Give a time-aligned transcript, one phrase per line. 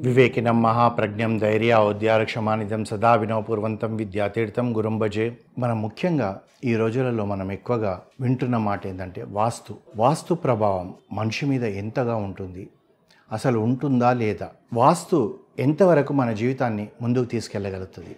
[0.00, 8.56] వివేకినం మహాప్రజ్ఞం ధైర్య ఔద్యారక్షమానిధం సదా వినవపూర్వంతం విద్యాతీర్థం గురంభజే మనం ముఖ్యంగా ఈ రోజులలో మనం ఎక్కువగా వింటున్న
[8.56, 9.74] మాట ఏంటంటే వాస్తు.
[9.96, 12.68] వాస్తు ప్రభావం మనిషి మీద ఎంతగా ఉంటుంది?
[13.32, 14.48] అసలు ఉంటుందా లేదా?
[14.72, 18.16] వాస్తు ఎంతవరకు మన జీవితాన్ని ముందుకు తీసుకెళ్ళగలుగుతుంది?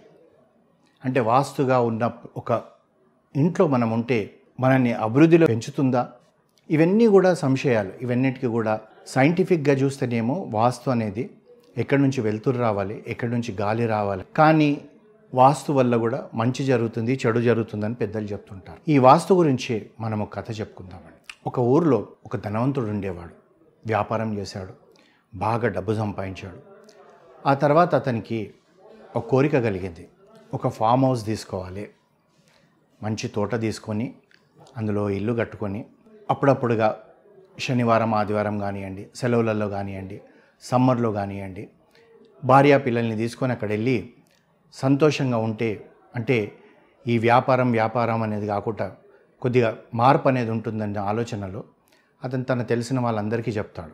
[1.05, 2.61] అంటే వాస్తుగా ఉన్న ఒక
[3.35, 6.09] ఇంట్లో మనం ఉంటే మనల్ని అభివృద్ధిలో పెంచుతుందా?
[6.69, 7.91] ఇవన్నీ కూడా సంశయాలు.
[8.01, 11.29] ఇవన్నిటికీ కూడా సైంటిఫిక్గా చూస్తేనేమో వాస్తు అనేది
[11.77, 14.25] ఎక్కడి నుంచి వెలుతురు రావాలి ఎక్కడి నుంచి గాలి రావాలి.
[14.37, 14.81] కానీ
[15.33, 18.79] వాస్తు వల్ల కూడా మంచి జరుగుతుంది చెడు జరుగుతుందని పెద్దలు చెప్తుంటారు.
[18.87, 21.33] ఈ వాస్తు గురించి మనం ఒక కథ చెప్పుకుందామండి.
[21.47, 23.33] ఒక ఊరిలో ఒక ధనవంతుడు ఉండేవాడు.
[23.85, 24.73] వ్యాపారం చేశాడు.
[25.35, 26.59] బాగా డబ్బు సంపాదించాడు.
[27.45, 28.53] ఆ తర్వాత అతనికి
[29.15, 30.07] ఒక కోరిక కలిగింది.
[30.53, 31.89] ఒక ఫామ్ హౌస్ తీసుకోవాలి.
[33.03, 34.13] మంచి తోట తీసుకొని
[34.77, 35.85] అందులో ఇల్లు కట్టుకొని
[36.29, 36.99] అప్పుడప్పుడుగా
[37.59, 40.21] శనివారం ఆదివారం కానివ్వండి సెలవులలో కానివ్వండి
[40.69, 41.63] సమ్మర్లో కానివ్వండి
[42.43, 43.97] భార్యా పిల్లల్ని తీసుకొని అక్కడ వెళ్ళి
[44.73, 45.69] సంతోషంగా ఉంటే
[46.15, 46.37] అంటే
[47.07, 48.87] ఈ వ్యాపారం వ్యాపారం అనేది కాకుండా
[49.41, 49.69] కొద్దిగా
[50.01, 51.61] మార్పు అనేది ఉంటుందన్న ఆలోచనలో
[52.21, 53.93] అతను తన తెలిసిన వాళ్ళందరికీ చెప్తాడు.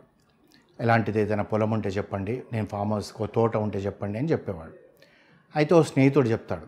[0.78, 4.74] ఎలాంటిది ఏదైనా పొలం ఉంటే చెప్పండి నేను ఫామ్ హౌస్ ఒక తోట ఉంటే చెప్పండి అని చెప్పేవాడు.
[5.54, 6.66] అయితే ఓ స్నేహితుడు చెప్తాడు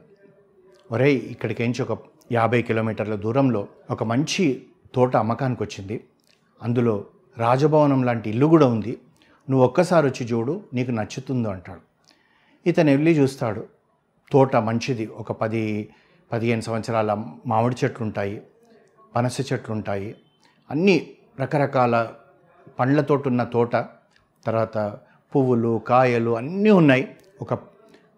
[0.92, 1.92] ఒరేయ్ ఇక్కడికించి ఒక
[2.32, 4.44] యాభై కిలోమీటర్ల దూరంలో ఒక మంచి
[4.94, 5.96] తోట అమ్మకానికి వచ్చింది
[6.60, 6.94] అందులో
[7.36, 8.92] రాజభవనం లాంటి ఇల్లు కూడా ఉంది.
[9.50, 11.80] నువ్వు ఒక్కసారి వచ్చి చూడు నీకు నచ్చుతుందో అంటాడు.
[12.68, 13.66] ఇతను వెళ్ళి చూస్తాడు.
[14.32, 15.06] తోట మంచిది.
[15.06, 15.88] ఒక పది
[16.32, 18.42] పదిహేను సంవత్సరాల మామిడి చెట్లు ఉంటాయి
[19.16, 20.14] పనస చెట్లు ఉంటాయి
[20.70, 22.10] అన్నీ రకరకాల
[22.80, 23.76] పండ్లతోటి ఉన్న తోట
[24.46, 24.78] తర్వాత
[25.36, 27.16] పువ్వులు కాయలు అన్నీ ఉన్నాయి.
[27.42, 27.54] ఒక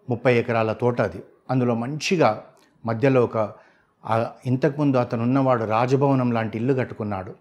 [0.09, 1.23] ముప్పై ఎకరాల తోట అది.
[1.49, 2.45] అందులో మంచిగా
[2.85, 3.53] మధ్యలో ఒక
[4.45, 7.35] ఇంతకుముందు అతను ఉన్నవాడు రాజభవనం లాంటి ఇల్లు కట్టుకున్నాడు.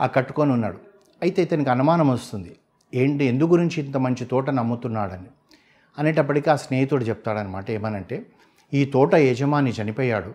[0.00, 0.78] ఆ కట్టుకొని ఉన్నాడు.
[1.22, 2.56] అయితే ఇతనికి అనుమానం వస్తుంది.
[2.94, 5.26] ఏంటి ఎందు గురించి ఇంత మంచి తోట నమ్ముతున్నాడని?
[5.98, 8.26] అనేటప్పటికీ ఆ స్నేహితుడు చెప్తాడనమాట ఏమనంటే
[8.74, 10.34] ఈ తోట యజమాని చనిపోయాడు.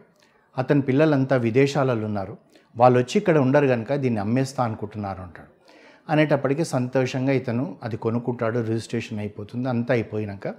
[0.58, 2.38] అతని పిల్లలంతా విదేశాలలో ఉన్నారు
[2.76, 5.48] వాళ్ళు వచ్చి ఇక్కడ ఉండరు కనుక దీన్ని అమ్మేస్తా అనుకుంటున్నారు అంటాడు.
[6.10, 10.54] అనేటప్పటికీ సంతోషంగా ఇతను అది కొనుక్కుంటాడు రిజిస్ట్రేషన్ అయిపోతుంది అంతా అయిపోయినాక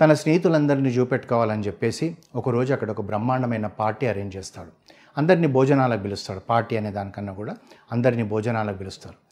[0.00, 4.68] తన స్నేహితులందరినీ చూపెట్టుకోవాలని చెప్పేసి ఒకరోజు అక్కడ ఒక బ్రహ్మాండమైన పార్టీ అరేంజ్ చేస్తాడు.
[5.18, 7.56] అందరినీ భోజనాలకు పిలుస్తాడు పార్టీ అనే దానికన్నా కూడా
[7.92, 9.27] అందరినీ భోజనాలకు పిలుస్తారు.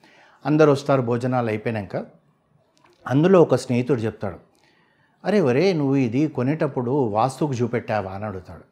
[0.46, 2.04] అందరు వస్తారు భోజనాలు అయిపోయాక
[3.06, 4.36] అందులో ఒక స్నేహితుడు చెప్తాడు
[5.24, 8.10] అరే ఒరే నువ్వు ఇది కొనేటప్పుడు వాస్తుకు చూపెట్టావా?
[8.10, 8.62] అని అడుగుతాడు.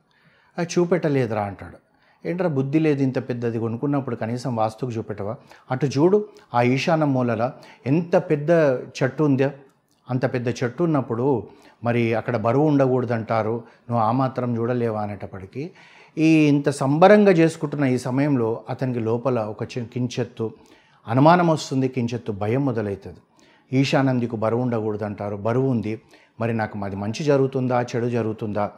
[0.59, 1.77] అది చూపెట్టలేదురా అంటాడు.
[2.29, 5.37] ఏంట్రా బుద్ధి లేదు ఇంత పెద్దది కొనుక్కున్నప్పుడు కనీసం వాస్తుకు చూపెట్టవా?
[5.71, 7.53] అటు చూడు ఆ ఈశాన్య మూలల
[7.87, 8.51] ఎంత పెద్ద
[9.03, 9.51] చెట్టు ఉందో?
[10.11, 11.49] అంత పెద్ద చెట్టు ఉన్నప్పుడు
[11.85, 15.03] మరి అక్కడ బరువు ఉండకూడదంటారు నువ్వు ఆ మాత్రం చూడలేవా?
[15.03, 15.71] అనేటప్పటికీ
[16.19, 20.53] ఈ ఇంత సంబరంగా చేసుకుంటున్న ఈ సమయంలో అతనికి లోపల ఒక చి- కించెత్తు
[21.07, 23.21] అనుమానం వస్తుంది కించెత్తు భయం మొదలవుతుంది
[23.73, 26.01] ఈశానందికు బరువు ఉండకూడదు అంటారు బరువు ఉంది
[26.41, 28.71] మరి నాకు అది మంచి జరుగుతుందా చెడు జరుగుతుందా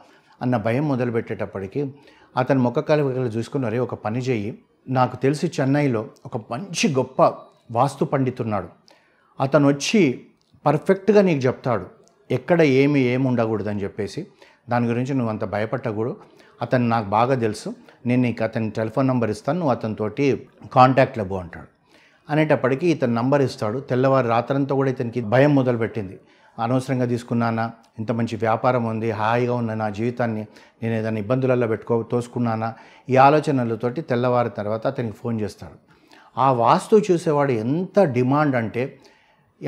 [0.42, 1.94] అన్న భయం మొదలుపెట్టేటప్పటికి
[2.36, 2.90] అతను మొక్క
[3.36, 7.32] చూసుకుని అరే ఒక పని చేయి నాకు తెలిసి చెన్నైలో ఒక మంచి గొప్ప
[7.70, 8.68] వాస్తు పండితున్నాడు.
[9.40, 10.24] అతను వచ్చి
[10.64, 11.86] పర్ఫెక్ట్గా నీకు చెప్తాడు.
[12.30, 14.26] ఎక్కడ ఏమి ఏమి ఉండకూడదని చెప్పేసి.
[14.68, 16.16] దాని గురించి నువ్వు అంత భయపట్టకూడదు.
[16.62, 17.74] అతను నాకు బాగా తెలుసు.
[18.06, 19.58] నేను నీకు అతని టెలిఫోన్ నెంబర్ ఇస్తాను.
[19.58, 21.75] నువ్వు అతనితోటి కాంటాక్ట్ లేవు అంటాడు.
[22.30, 23.78] అనేటప్పటికీ ఇతను నంబర్ ఇస్తాడు.
[23.78, 26.18] తెల్లవారు రాత్రంతా కూడా ఇతనికి భయం మొదలుపెట్టింది.
[26.58, 30.46] అనవసరంగా తీసుకున్నానా ఇంత మంచి వ్యాపారం ఉంది హాయిగా ఉన్న నా జీవితాన్ని
[30.82, 32.74] నేను ఏదైనా ఇబ్బందులలో పెట్టుకో తోసుకున్నానా
[33.10, 35.78] ఈ ఆలోచనలతోటి తెల్లవారి తర్వాత అతనికి ఫోన్ చేస్తాడు.
[36.38, 38.98] ఆ వాస్తు చూసేవాడు ఎంత డిమాండ్ అంటే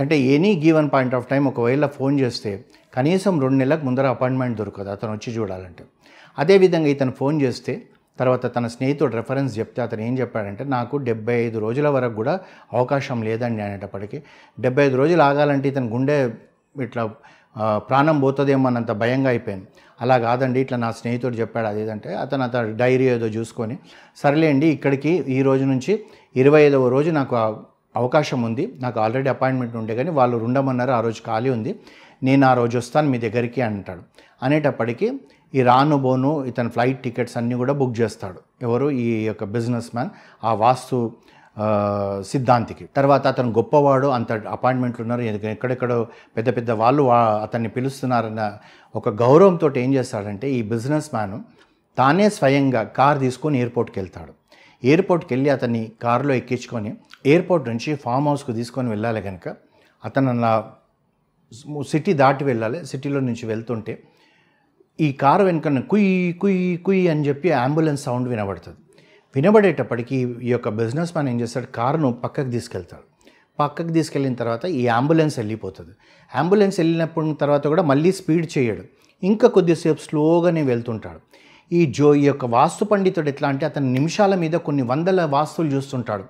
[0.00, 2.64] అంటే any given point of time ఒకవేళ ఫోన్ చేస్తే
[2.94, 5.84] కనీసం రెండు నెలలకు ముందర అపాయింట్మెంట్ దొరకదు అతను వచ్చి చూడాలంటే.
[6.38, 7.82] అదేవిధంగా ఇతను ఫోన్ చేస్తే
[8.18, 12.34] తర్వాత తన స్నేహితుడు రెఫరెన్స్ చెప్తే అతను ఏం చెప్పాడంటే నాకు డెబ్బై ఐదు రోజుల వరకు కూడా
[12.72, 14.18] అవకాశం లేదండి అనేటప్పటికీ.
[14.58, 16.18] డెబ్బై ఐదు రోజులు ఆగాలంటే ఇతను గుండె
[16.86, 17.04] ఇట్లా
[17.88, 19.66] ప్రాణం పోతుందేమో అన్నంత భయంగా అయిపోయింది
[20.00, 23.76] అలా కాదండి ఇట్లా నా స్నేహితుడు చెప్పాడు అదేదంటే అతను అతను డైరీ ఏదో చూసుకొని
[24.16, 25.92] సరేలేండి ఇక్కడికి ఈ రోజు నుంచి
[26.36, 27.34] ఇరవై ఐదవ రోజు నాకు
[27.94, 31.72] అవకాశం ఉంది నాకు ఆల్రెడీ అపాయింట్మెంట్ ఉండే కానీ వాళ్ళు ఉండమన్నారు ఆ రోజు ఖాళీ ఉంది
[32.22, 34.02] నేను ఆ రోజు వస్తాను మీ దగ్గరికి అంటాడు.
[34.42, 35.06] అనేటప్పటికీ
[35.54, 38.40] ఈ రాను బోను ఇతని ఫ్లైట్ టికెట్స్ అన్నీ కూడా బుక్ చేస్తాడు.
[38.62, 38.90] ఎవరు?
[38.90, 40.10] ఈ యొక్క బిజినెస్ మ్యాన్
[40.44, 41.12] ఆ వాస్తు
[42.22, 42.88] సిద్ధాంతికి.
[42.96, 46.06] తర్వాత అతను గొప్పవాడు అంత అపాయింట్మెంట్లు ఉన్నారు ఎక్కడెక్కడో
[46.36, 48.58] పెద్ద పెద్ద వాళ్ళు వా- అతన్ని పిలుస్తున్నారన్న
[48.96, 51.40] ఒక గౌరవంతో ఏం చేస్తాడంటే ఈ బిజినెస్ మ్యాన్
[51.98, 54.32] తానే స్వయంగా కార్ తీసుకొని ఎయిర్పోర్ట్కి వెళ్తాడు
[54.84, 56.96] ఎయిర్పోర్ట్కి వెళ్ళి అతన్ని కారులో ఎక్కించుకొని
[57.26, 59.56] ఎయిర్పోర్ట్ నుంచి ఫామ్ హౌస్కు తీసుకొని వెళ్ళాలి కనుక
[60.04, 60.72] అతను అలా
[61.86, 62.86] సిటీ దాటి వెళ్ళాలి.
[62.86, 64.02] సిటీలో నుంచి వెళ్తుంటే
[65.00, 68.76] ఈ కారు వెనుకన కుయ్ కుయ్ కుయ్ అని చెప్పి అంబులెన్స్ సౌండ్ వినబడుతుంది.
[69.36, 71.66] వినబడేటప్పటికి ఈ యొక్క బిజినెస్ మ్యాన్ ఏం చేస్తాడు?
[71.66, 73.02] కారును పక్కకు తీసుకెళ్తాడు.
[73.58, 75.90] పక్కకు తీసుకెళ్ళిన తర్వాత ఈ అంబులెన్స్ వెళ్ళిపోతుంది.
[76.34, 78.82] అంబులెన్స్ వెళ్ళినప్పుడు తర్వాత కూడా మళ్ళీ స్పీడ్ చేయడు.
[79.22, 81.20] ఇంకా కొద్దిసేపు స్లోగానే వెళ్తుంటాడు.
[81.72, 86.24] ఈ జో ఈ యొక్క వాస్తు పండితుడు ఎట్లా అంటే అతని నిమిషాల మీద కొన్ని వందల వాస్తువులు చూస్తుంటాడు.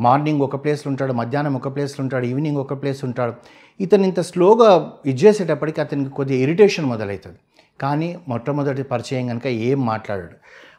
[0.00, 3.34] మార్నింగ్ ఒక ప్లేస్లో ఉంటాడు మధ్యాహ్నం ఒక ప్లేస్లో ఉంటాడు ఈవినింగ్ ఒక ప్లేస్ ఉంటాడు.
[3.80, 4.70] ఇతను ఇంత స్లోగా
[5.06, 7.38] ఇది చేసేటప్పటికి అతనికి కొద్దిగా ఇరిటేషన్ మొదలవుతుంది
[7.80, 10.36] కానీ మొట్టమొదటి పరిచయం కనుక ఏం మాట్లాడాడు?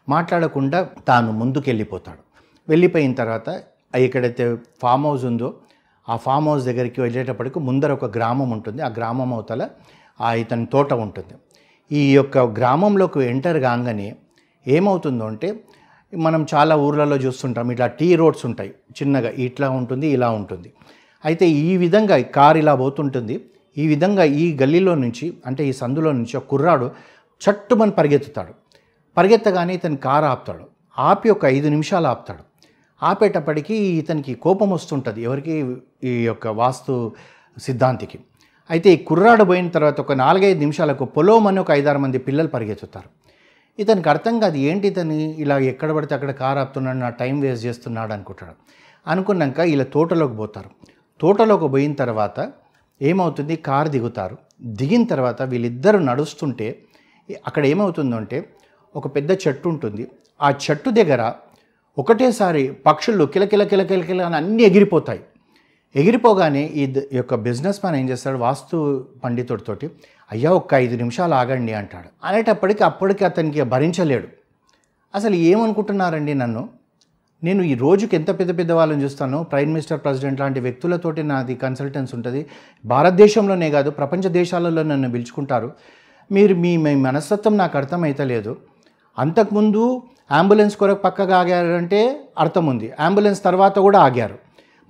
[0.09, 2.21] మాట్లాడకుండా తాను ముందుకు వెళ్ళిపోతాడు
[2.69, 3.49] వెళ్ళిపోయిన తర్వాత
[3.95, 5.49] ఎక్కడైతే ఫామ్ హౌస్ ఉందో
[6.09, 8.81] ఆ ఫామ్ హౌస్ దగ్గరికి వెళ్ళేటప్పటికి ముందర ఒక గ్రామం ఉంటుంది.
[8.81, 9.69] ఆ గ్రామం అవతల
[10.21, 11.33] ఆ ఇతని తోట ఉంటుంది.
[11.91, 14.15] ఈ యొక్క గ్రామంలోకి ఎంటర్ కాగానే
[14.67, 15.63] ఏమవుతుందో అంటే
[16.13, 17.71] మనం చాలా ఊర్లలో చూస్తుంటాం.
[17.71, 18.71] ఇట్లా టీ రోడ్స్ ఉంటాయి.
[19.01, 20.73] చిన్నగా ఇట్లా ఉంటుంది ఇలా ఉంటుంది.
[21.25, 23.45] అయితే ఈ విధంగా కారు ఇలా పోతుంటుంది.
[23.77, 26.91] ఈ విధంగా ఈ గల్లీలో నుంచి అంటే ఈ సందులో నుంచి ఒక కుర్రాడు
[27.41, 28.53] చట్టుమని పరిగెత్తుతాడు.
[29.17, 30.65] పరిగెత్తగానే ఇతను కారు ఆపుతాడు.
[30.99, 32.43] ఆపి ఒక ఐదు నిమిషాలు ఆపుతాడు.
[33.03, 35.75] ఆపేటప్పటికీ ఇతనికి కోపం వస్తుంటుంది ఎవరికి?
[36.03, 37.11] ఈ యొక్క వాస్తు
[37.59, 38.19] సిద్ధాంతికి.
[38.69, 43.09] అయితే ఈ కుర్రాడు పోయిన తర్వాత ఒక నాలుగైదు నిమిషాలకు పొలోమని ఒక ఐదారు మంది పిల్లలు పరిగెత్తుతారు.
[43.79, 45.35] ఇతనికి అర్థం కాదు ఏంటి ఇతని?
[45.39, 48.55] ఇలా ఎక్కడ పడితే అక్కడ కారు ఆపుతున్నాడు నా టైం వేస్ట్ చేస్తున్నాడు అనుకుంటాడు.
[49.07, 50.69] అనుకున్నాక ఇలా తోటలోకి పోతారు.
[51.21, 52.51] తోటలోకి పోయిన తర్వాత
[53.01, 53.55] ఏమవుతుంది?
[53.55, 54.37] కారు దిగుతారు.
[54.61, 56.83] దిగిన తర్వాత వీళ్ళిద్దరూ నడుస్తుంటే
[57.47, 58.49] అక్కడ ఏమవుతుందంటే
[58.95, 60.07] ఒక పెద్ద చెట్టు ఉంటుంది.
[60.41, 61.33] ఆ చెట్టు దగ్గర
[61.97, 65.23] ఒకటేసారి పక్షులు కిలకిల కిల అని అన్నీ ఎగిరిపోతాయి.
[65.95, 68.37] ఎగిరిపోగానే ఈ ద- ఈ యొక్క బిజినెస్ మ్యాన్ ఏం చేస్తాడు?
[68.37, 69.91] వాస్తు పండితుడితోటి
[70.31, 72.27] అయ్యా ఒక్క ఐదు నిమిషాలు ఆగండి అంటాడు.
[72.27, 74.27] అనేటప్పటికి అప్పటికి అతనికి భరించలేడు.
[75.15, 76.69] అసలు ఏమనుకుంటున్నారండి నన్ను?
[77.43, 82.15] నేను ఈ రోజుకి ఎంత పెద్ద పెద్ద వాళ్ళని చూస్తాను ప్రైమ్ మినిస్టర్ ప్రెసిడెంట్ లాంటి వ్యక్తులతోటి నాది కన్సల్టెన్స్
[82.15, 82.45] ఉంటుంది.
[82.85, 85.71] భారతదేశంలోనే కాదు ప్రపంచ దేశాలలో నన్ను పిలుచుకుంటారు.
[86.31, 88.57] మీరు మీ మీ మనస్తత్వం నాకు అర్థమైతలేదు.
[89.17, 90.01] అంతకుముందు
[90.31, 92.91] అంబులెన్స్ కొరకు పక్కగా ఆగారంటే అర్థం ఉంది.
[92.99, 94.37] అంబులెన్స్ తర్వాత కూడా ఆగారు.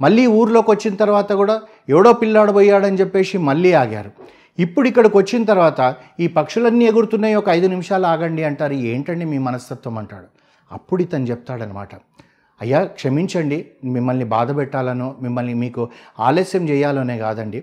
[0.01, 4.11] మళ్ళీ ఊర్లోకి వచ్చిన తర్వాత కూడా ఎవడో పిల్లాడు పోయాడని చెప్పేసి మళ్ళీ ఆగారు.
[4.59, 8.73] ఇప్పుడు ఇక్కడికి వచ్చిన తర్వాత ఈ పక్షులన్నీ ఎగురుతున్నాయి ఒక ఐదు నిమిషాలు ఆగండి అంటారు.
[8.73, 10.25] ఏంటండి మీ మనస్తత్వం అంటాడు.
[10.71, 11.89] అప్పుడు ఇతను చెప్తాడనమాట
[12.63, 13.57] అయ్యా క్షమించండి.
[13.83, 15.89] మిమ్మల్ని బాధ పెట్టాలనో మిమ్మల్ని మీకు
[16.19, 17.59] ఆలస్యం చేయాలనే కాదండి.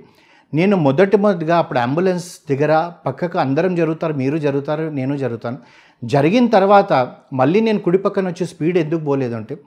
[0.54, 2.72] నేను మొదటి మొదటిగా అప్పుడు అంబులెన్స్ దగ్గర
[3.06, 5.58] పక్కకు అందరం జరుగుతారు మీరు జరుగుతారు నేను జరుగుతాను.
[6.04, 6.92] జరిగిన తర్వాత
[7.32, 9.58] మళ్ళీ నేను కుడి పక్కన వచ్చి స్పీడ్ ఎందుకు పోలేదంటే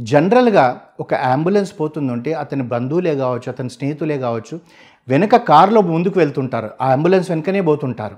[0.00, 0.64] జనరల్గా
[1.00, 4.60] ఒక అంబులెన్స్ పోతుందంటే అతని బంధువులే కావచ్చు అతని స్నేహితులే కావచ్చు
[5.08, 6.70] వెనక కారులో ముందుకు వెళ్తుంటారు.
[6.82, 8.16] ఆ అంబులెన్స్ వెనకనే పోతుంటారు.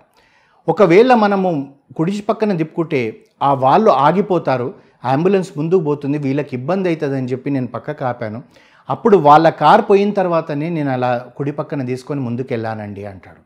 [0.69, 1.51] ఒకవేళ మనము
[1.97, 3.01] కుడి పక్కన దిప్పుకుంటే
[3.43, 4.69] ఆ వాళ్ళు ఆగిపోతారు.
[5.05, 8.43] అంబులెన్స్ ముందుకు పోతుంది వీళ్ళకి ఇబ్బంది అవుతుందని చెప్పి నేను పక్కకు ఆపాను.
[8.91, 13.41] అప్పుడు వాళ్ళ కార్ పోయిన తర్వాతనే నేను అలా కుడి పక్కన తీసుకొని ముందుకు వెళ్ళానండి అంటాడు.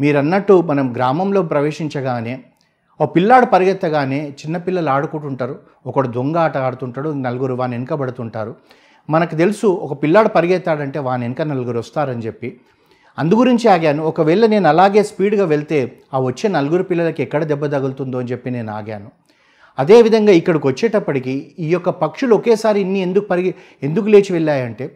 [0.00, 2.40] మీరు అన్నట్టు మనం గ్రామంలో ప్రవేశించగానే
[3.00, 8.56] ఓ పిల్లాడు పరిగెత్తగానే చిన్నపిల్లలు ఆడుకుంటుంటారు ఒకడు దొంగ ఆట ఆడుతుంటాడు నలుగురు వాని వెనకబడుతుంటారు
[9.10, 12.56] మనకు తెలుసు ఒక పిల్లాడు పరిగెత్తాడంటే వాని వెనక నలుగురు వస్తారని చెప్పి.
[13.18, 14.02] అందు గురించి ఆగాను.
[14.02, 18.72] ఒకవేళ నేను అలాగే స్పీడ్గా వెళ్తే ఆ వచ్చే నలుగురు పిల్లలకి ఎక్కడ దెబ్బ తగులుతుందో అని చెప్పి నేను
[18.72, 19.10] ఆగాను.
[19.78, 24.86] అదేవిధంగా ఇక్కడికి వచ్చేటప్పటికి ఈ యొక్క పక్షులు ఒకేసారి ఇన్ని ఎందుకు పరిగి ఎందుకు లేచి వెళ్ళాయంటే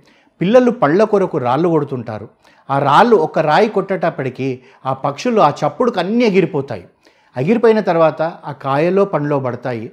[0.40, 2.28] పిల్లలు పళ్ళ కొరకు రాళ్ళు కొడుతుంటారు.
[2.70, 6.84] ఆ రాళ్ళు ఒక రాయి కొట్టేటప్పటికి ఆ పక్షులు ఆ చప్పుడుకు అన్నీ ఎగిరిపోతాయి.
[7.36, 9.90] ఎగిరిపోయిన తర్వాత ఆ కాయలో పండ్లో పడతాయి.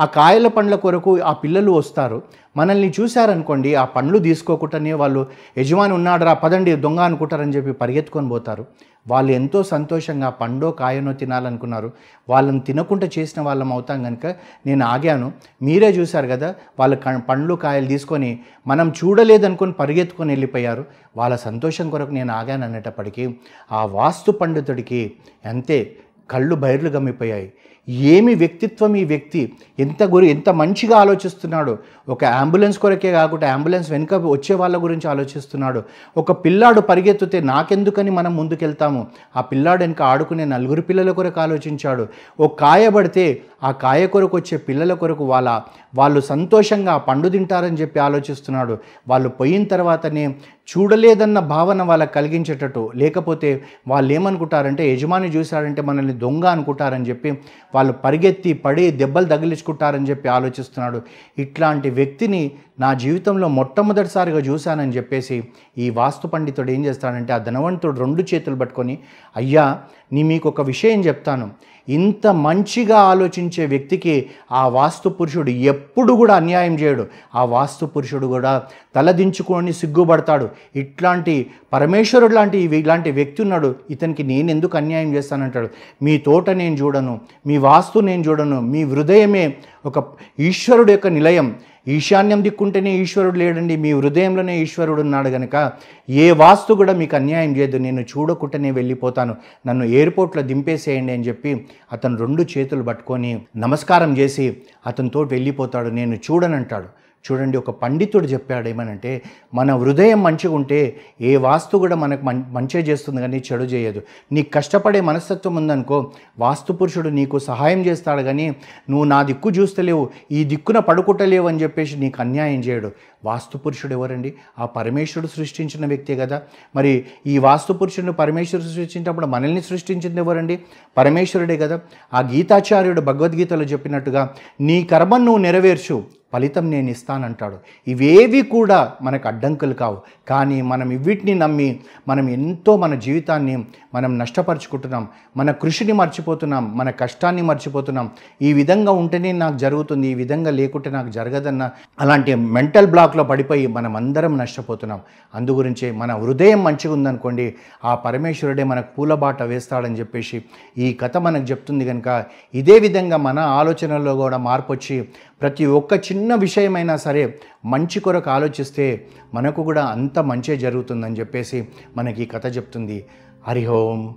[0.00, 2.22] ఆ కాయల పండ్ల కొరకు ఆ పిల్లలు వస్తారు.
[2.56, 5.26] మనల్ని చూశారనుకోండి ఆ పండ్లు తీసుకోకుండానే వాళ్ళు
[5.58, 8.66] యజమాని ఉన్నాడు రా పదండి దొంగ అనుకుంటారని చెప్పి పరిగెత్తుకొని పోతారు.
[9.08, 11.92] వాళ్ళు ఎంతో సంతోషంగా పండో కాయనో తినాలనుకున్నారు.
[12.28, 14.26] వాళ్ళని తినకుండా చేసిన వాళ్ళం అవుతాం కనుక
[14.66, 15.32] నేను ఆగాను.
[15.62, 20.84] మీరే చూశారు కదా వాళ్ళ క- పండ్లు కాయలు తీసుకొని మనం చూడలేదనుకొని పరిగెత్తుకొని వెళ్ళిపోయారు.
[21.16, 23.34] వాళ్ళ సంతోషం కొరకు నేను ఆగాను అనేటప్పటికీ
[23.72, 25.12] ఆ వాస్తు పండితుడికి
[25.46, 25.96] అంతే
[26.30, 27.52] కళ్ళు బయర్లు గమ్మిపోయాయి.
[27.88, 29.52] ఏమి వ్యక్తిత్వం ఈ వ్యక్తి?
[29.78, 31.78] ఎంత గురి ఎంత మంచిగా ఆలోచిస్తున్నాడు?
[32.08, 35.82] ఒక అంబులెన్స్ కొరకే కాకుండా అంబులెన్స్ వెనుక వచ్చే వాళ్ళ గురించి ఆలోచిస్తున్నాడు.
[36.16, 39.06] ఒక పిల్లాడు పరిగెత్తితే నాకెందుకని మనం ముందుకెళ్తాము?
[39.36, 42.08] ఆ పిల్లాడు వెనుక ఆడుకునే నలుగురు పిల్లల కొరకు ఆలోచించాడు.
[42.40, 45.60] ఓ కాయబడితే ఆ కాయ కొరకు వచ్చే పిల్లల కొరకు వాళ్ళ
[45.94, 48.78] వాళ్ళు సంతోషంగా పండు తింటారని చెప్పి ఆలోచిస్తున్నాడు.
[49.08, 50.34] వాళ్ళు పోయిన తర్వాతనే
[50.68, 53.50] చూడలేదన్న భావన వాళ్ళకి కలిగించేటట్టు లేకపోతే
[53.88, 57.30] వాళ్ళు ఏమనుకుంటారంటే యజమాని చూశాడంటే మనల్ని దొంగ అనుకుంటారని చెప్పి
[57.74, 61.00] వాళ్ళు పరిగెత్తి పడి దెబ్బలు తగిలించుకుంటారని చెప్పి ఆలోచిస్తున్నాడు.
[61.38, 62.42] ఇట్లాంటి వ్యక్తిని
[62.80, 65.36] నా జీవితంలో మొట్టమొదటిసారిగా చూశానని చెప్పేసి
[65.78, 68.94] ఈ వాస్తు పండితుడు ఏం చేస్తాడంటే ఆ ధనవంతుడు రెండు చేతులు పట్టుకొని
[69.36, 69.66] అయ్యా
[70.12, 71.46] నీ మీకు ఒక విషయం చెప్తాను.
[71.88, 77.06] ఇంత మంచిగా ఆలోచించే వ్యక్తికి ఆ వాస్తు పురుషుడు ఎప్పుడు కూడా అన్యాయం చేయడు.
[77.34, 78.62] ఆ వాస్తు పురుషుడు కూడా
[78.96, 80.48] తలదించుకొని సిగ్గుపడతాడు.
[80.76, 83.74] ఇట్లాంటి పరమేశ్వరుడు లాంటి ఇవి- ఇలాంటి వ్యక్తి ఉన్నాడు.
[83.90, 85.68] ఇతనికి నేను ఎందుకు అన్యాయం చేస్తానంటాడు.
[86.02, 87.20] మీ తోట నేను చూడను.
[87.46, 88.60] మీ వాస్తు నేను చూడను.
[88.60, 89.54] మీ హృదయమే
[89.86, 90.04] ఒక
[90.40, 91.54] ఈశ్వరుడు యొక్క నిలయం.
[91.88, 95.72] ఈశాన్యం దిక్కుంటేనే ఈశ్వరుడు లేడండి మీ హృదయంలోనే ఈశ్వరుడు ఉన్నాడు కనుక
[96.10, 97.76] ఏ వాస్తు కూడా మీకు అన్యాయం చేయదు.
[97.76, 99.36] నేను చూడకుండానే వెళ్ళిపోతాను.
[99.66, 105.88] నన్ను ఎయిర్పోర్ట్లో దింపేసేయండి అని చెప్పి అతను రెండు చేతులు పట్టుకొని నమస్కారం చేసి అతనితో వెళ్ళిపోతాడు.
[105.88, 107.07] నేను చూడనంటాడు.
[107.32, 109.22] చూడండి ఒక పండితుడు చెప్పాడు ఏమనంటే
[109.54, 114.02] మన హృదయం మంచిగా ఉంటే ఏ వాస్తు కూడా మనకు మం మంచిగా చేస్తుంది కానీ చెడు చేయదు.
[114.32, 118.48] నీకు కష్టపడే మనస్తత్వం ఉందనుకో వాస్తు పురుషుడు నీకు సహాయం చేస్తాడు కానీ
[118.90, 122.90] నువ్వు నా దిక్కు చూస్తలేవు ఈ దిక్కున పడుకుంటలేవు అని చెప్పేసి నీకు అన్యాయం చేయడు.
[123.24, 124.34] వాస్తు పురుషుడు ఎవరండి?
[124.58, 126.42] ఆ పరమేశ్వరుడు సృష్టించిన వ్యక్తే కదా.
[126.76, 130.58] మరి ఈ వాస్తు పురుషుడిని పరమేశ్వరుడు సృష్టించినప్పుడు మనల్ని సృష్టించింది ఎవరండి?
[130.96, 131.80] పరమేశ్వరుడే కదా.
[132.14, 137.56] ఆ గీతాచార్యుడు భగవద్గీతలో చెప్పినట్టుగా నీ కర్మను నువ్వు నెరవేర్చు ఫలితం నేను ఇస్తానంటాడు.
[137.88, 139.98] ఇవేవి కూడా మనకు అడ్డంకులు కావు.
[140.28, 145.08] కానీ మనం ఇవిటిని నమ్మి మనం ఎంతో మన జీవితాన్ని మనం నష్టపరుచుకుంటున్నాం.
[145.36, 146.78] మన కృషిని మర్చిపోతున్నాం.
[146.78, 148.10] మన కష్టాన్ని మర్చిపోతున్నాం.
[148.42, 150.06] ఈ విధంగా ఉంటేనే నాకు జరుగుతుంది.
[150.06, 151.70] ఈ విధంగా లేకుంటే నాకు జరగదన్న
[152.00, 155.00] అలాంటి మెంటల్ బ్లాక్లో పడిపోయి మనం అందరం నష్టపోతున్నాం.
[155.34, 157.54] అందుగురించి మన హృదయం మంచిగా ఉందనుకోండి
[157.84, 160.44] ఆ పరమేశ్వరుడే మనకు పూలబాట వేస్తాడని చెప్పేసి
[160.78, 165.08] ఈ కథ మనకు చెప్తుంది కనుక ఇదే విధంగా మన ఆలోచనలో కూడా మార్పు వచ్చి
[165.40, 172.22] ప్రతి ఒక్క చిన్న విషయమైనా సరే మంచి కొరకు ఆలోచిస్తే మనకు కూడా అంత మంచే జరుగుతుందని చెప్పేసి మనకి
[172.22, 173.06] ఈ కథ చెప్తుంది.
[173.48, 174.14] హరి ఓం.